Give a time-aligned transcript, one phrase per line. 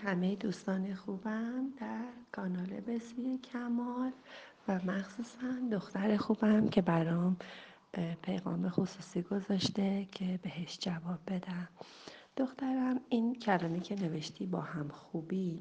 [0.00, 4.12] همه دوستان خوبم در کانال بسوی کمال
[4.68, 7.36] و مخصوصا دختر خوبم که برام
[8.22, 11.68] پیغام خصوصی گذاشته که بهش جواب بدم.
[12.36, 15.60] دخترم این کلمه که نوشتی با هم خوبی.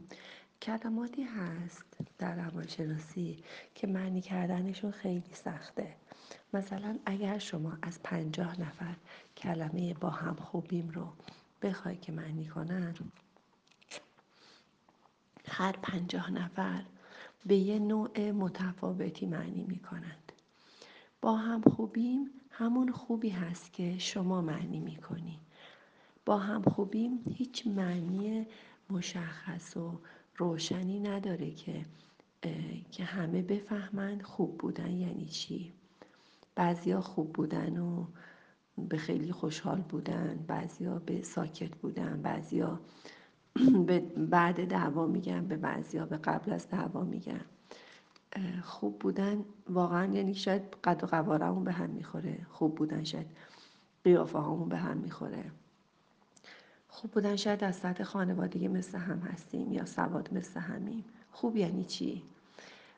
[0.61, 3.43] کلماتی هست در روانشناسی
[3.75, 5.95] که معنی کردنشون خیلی سخته.
[6.54, 8.95] مثلا اگر شما از پنجاه نفر
[9.38, 11.13] کلمه با هم خوبیم رو
[11.61, 12.95] بخوای که معنی کنن
[15.52, 16.84] هر پنجاه نفر
[17.45, 20.31] به یه نوع متفاوتی معنی می کنند.
[21.21, 25.40] با هم خوبیم همون خوبی هست که شما معنی می کنی.
[26.26, 28.48] با هم خوبیم هیچ معنی
[28.90, 29.99] مشخص و
[30.38, 31.85] روشنی نداره که
[32.91, 35.73] که همه بفهمند خوب بودن یعنی چی
[36.55, 38.05] بعضیا خوب بودن و
[38.77, 42.79] به خیلی خوشحال بودن بعضیا به ساکت بودن بعضیا
[43.88, 47.41] به بعد دعوا میگن به بعضیا به قبل از دعوا میگن.
[48.63, 52.46] خوب بودن واقعا یعنی شاید قد و قوارمون به هم می‌خوره.
[52.49, 53.27] خوب بودن شاید
[54.04, 55.52] قیافه هامون به هم می‌خوره.
[56.88, 61.05] خوب بودن شاید از سطح خانوادگی مثل هم هستیم یا سواد مثل همیم.
[61.32, 62.24] خوب یعنی چی؟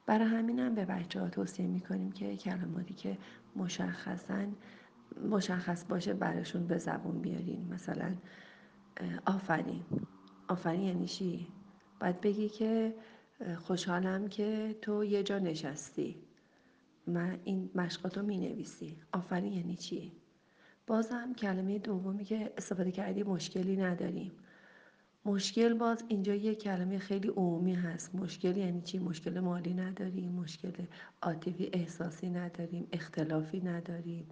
[0.05, 3.17] برای همینم به بچه ها توصیه می‌کنیم که کلماتی که
[3.55, 4.45] مشخصا
[5.29, 7.67] مشخص باشه براشون به زبون بیارین.
[7.73, 8.15] مثلا
[9.25, 9.83] آفرین.
[10.53, 11.47] آفرین یعنی چی؟
[12.01, 12.95] باید بگی که
[13.57, 16.15] خوشحالم که تو یه جا نشستی.
[17.07, 20.11] من این مشقاتو می نویسی آفرین یعنی چی؟
[20.87, 24.31] بازم کلمه دومی که استفاده کردی مشکلی نداریم.
[25.25, 28.15] مشکل باز اینجا یه کلمه خیلی عمومی هست.
[28.15, 30.85] مشکل یعنی چی؟ مشکل مالی نداریم مشکل
[31.21, 34.27] عاطفی احساسی نداریم اختلافی نداریم.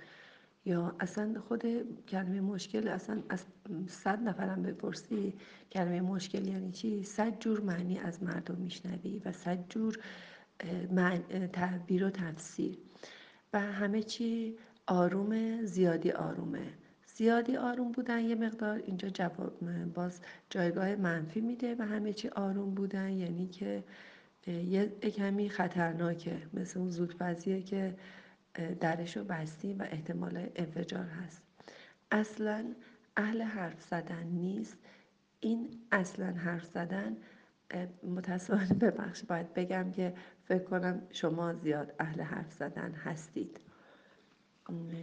[0.65, 1.63] یا اصلا خود
[2.07, 3.45] کلمه مشکل اصلا از
[3.87, 5.33] صد نفرم بپرسی
[5.71, 9.97] کلمه مشکل یعنی چی؟ صد جور معنی از مردم میشنوی و صد جور
[11.53, 12.77] تعبیر و تفسیر.
[13.53, 14.55] و همه چی
[14.87, 16.73] آروم زیادی آرومه.
[17.15, 19.59] زیادی آروم بودن یه مقدار اینجا جواب
[19.93, 23.83] باز جایگاه منفی میده و همه چی آروم بودن یعنی که
[24.47, 26.41] یه کمی خطرناکه.
[26.53, 27.95] مثل اون زودپزیه که
[28.53, 31.41] درش رو بستیم و احتمال انفجار هست.
[32.11, 32.65] اصلا
[33.17, 34.77] اهل حرف زدن نیست.
[35.39, 37.17] این اصلا حرف زدن
[38.03, 40.13] متاسفانه ببخش باید بگم که
[40.43, 43.59] فکر کنم شما زیاد اهل حرف زدن هستید.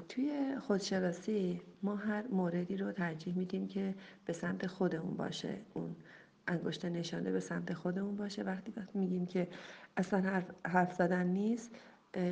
[0.08, 3.94] توی خودشناسی ما هر موردی رو ترجیح میدیم که
[4.24, 5.54] به سمت خودمون باشه.
[5.74, 5.96] اون
[6.46, 8.42] انگشت نشانه به سمت خودمون باشه.
[8.42, 9.48] وقتی وقتی میگیم که
[9.96, 11.70] اصلا حرف, حرف زدن نیست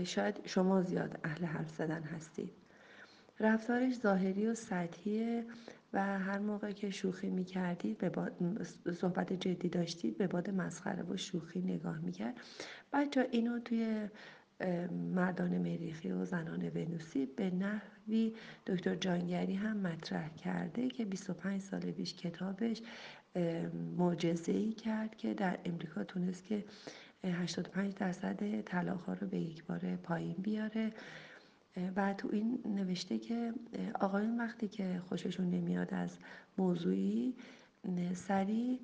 [0.05, 2.53] شاید شما زیاد اهل حرف زدن هستید.
[3.41, 5.45] رفتارش ظاهری و سطحیه
[5.93, 7.99] و هر موقع که شوخی می‌کردید
[8.85, 12.41] به صحبت جدی داشتید به باد مسخره و شوخی نگاه می‌کرد.
[12.93, 14.09] بچه اینو توی
[15.15, 18.35] مردان مریخی و زنان ونوسی به نحوی
[18.67, 22.83] دکتر جانگری هم مطرح کرده که 25 سال پیش کتابش
[23.97, 26.65] معجزه کرد که در امریکا تونست که
[27.25, 30.93] 85 درصد طلاق ها رو به یک بار پایین بیاره.
[31.97, 33.53] و تو این نوشته که
[34.01, 36.19] آقایون وقتی که خوششون نمیاد از
[36.59, 37.35] موضوعی
[38.15, 38.81] سریع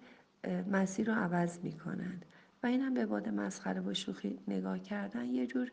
[0.70, 2.24] مسیر رو عوض می‌کنند
[2.62, 5.72] و این هم به باد مسخره و شوخی نگاه کردن یه جور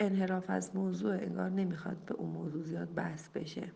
[0.00, 3.72] انحراف از موضوع انگار نمی‌خواد به اون موضوع زیاد بحث بشه.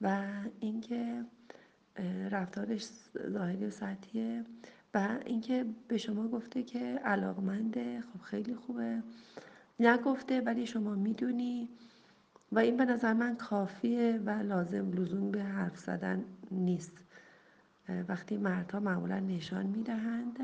[0.00, 0.22] و
[0.60, 1.24] اینکه
[2.30, 2.88] رفتارش
[3.28, 4.44] ظاهری و سطحیه
[4.94, 9.02] و اینکه به شما گفته که علاقمنده خب خیلی خوبه.
[9.80, 11.68] نگفته ولی شما می‌دونی.
[12.52, 16.92] و این به نظر من کافیه و لازم لزوم به حرف زدن نیست.
[18.08, 20.38] وقتی مردها معمولا نشان می‌دهند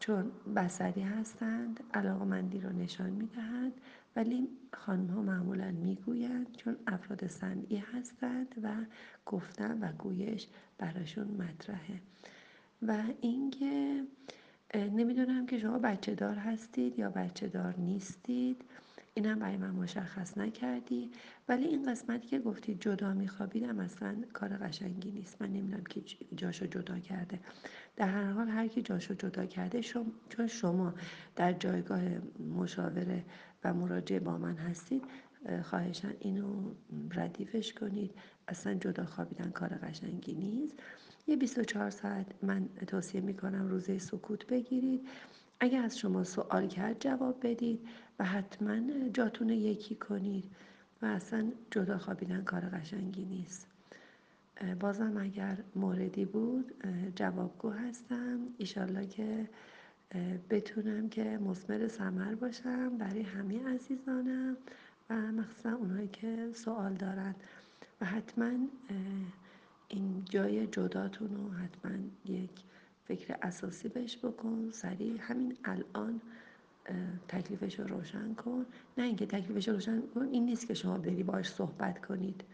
[0.00, 3.72] چون بسری هستند علاقمندی رو نشان می‌دهند
[4.16, 8.74] ولی خانم ها معمولا می‌گویند چون افراد صنعی هستند و
[9.26, 12.00] گفتن و گویش براشون مطرحه.
[12.82, 14.02] و اینکه
[14.74, 18.64] نمی‌دونم که شما بچه دار هستید یا بچه دار نیستید.
[19.14, 21.10] اینم برای من مشخص نکردی.
[21.48, 25.42] ولی این قسمتی که گفتید جدا میخوابیدم اصلا کار قشنگی نیست.
[25.42, 26.02] من نمی‌دونم که
[26.36, 27.40] جاشو جدا کرده.
[27.96, 30.94] در هر حال هر کی جاشو جدا کرده شما چون شما
[31.36, 32.02] در جایگاه
[32.56, 33.24] مشاوره
[33.64, 35.02] و مراجعه با من هستید
[35.62, 36.74] خواهشان اینو
[37.14, 38.10] ردیفش کنید.
[38.48, 40.82] اصلا جدا خوابیدن کار قشنگی نیست.
[41.26, 45.08] یه 24 ساعت من توصیه می‌کنم روزه سکوت بگیرید.
[45.60, 47.88] اگر از شما سوال کرد جواب بدید
[48.18, 50.44] و حتما جاتون یکی کنید.
[51.02, 53.66] و اصلا جدا خوابیدن کار قشنگی نیست.
[54.80, 56.72] بازم اگر موردی بود
[57.16, 58.38] جوابگو هستم.
[58.58, 59.48] ایشالله که
[60.50, 64.56] بتونم که مثمر ثمر باشم برای همه عزیزانم
[65.10, 67.34] و مخصوصا اونایی که سوال دارن.
[68.00, 68.52] و حتما
[69.88, 71.92] این جای جداتون رو حتما
[72.24, 72.50] یک
[73.04, 76.20] فکر اساسی بهش بکن سریع همین الان
[77.28, 78.66] تکلیفش رو روشن کن.
[78.98, 82.44] نه اینکه تکلیفش رو روشن کن این نیست که شما بری باش صحبت کنید.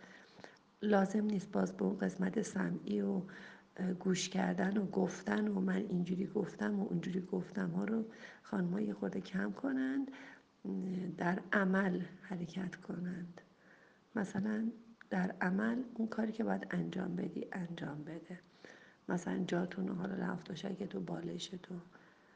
[0.82, 3.22] لازم نیست باز به اون قسمت سمعی و
[4.00, 8.04] گوش کردن و گفتن و من اینجوری گفتم و اونجوری گفتم ها رو
[8.42, 10.10] خانمها یه خورده کم کنند
[11.18, 13.40] در عمل حرکت کنند.
[14.16, 14.68] مثلا
[15.10, 18.40] در عمل اون کاری که باید انجام بدی انجام بده.
[19.08, 21.74] مثلا جاتون حالا لفت که تو بالش تو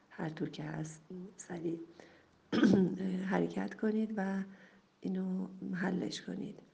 [0.09, 1.01] هر طور که هست
[1.37, 1.79] سریع
[3.31, 4.43] حرکت کنید و
[4.99, 6.66] اینو حلش کنید.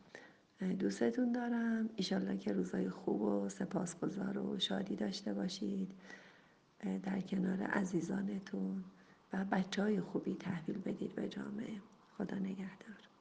[0.80, 1.90] دوستتون دارم.
[1.96, 5.92] ایشالله که روزای خوب و سپاسگزار و شادی داشته باشید.
[7.04, 8.84] در کنار عزیزانتون
[9.34, 11.82] و بچه های خوبی تحویل بدید به جامعه.
[12.18, 13.10] خدا نگهدار.